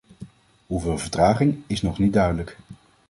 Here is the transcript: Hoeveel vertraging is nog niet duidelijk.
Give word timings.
Hoeveel 0.67 0.97
vertraging 0.97 1.59
is 1.67 1.81
nog 1.81 1.99
niet 1.99 2.13
duidelijk. 2.13 2.57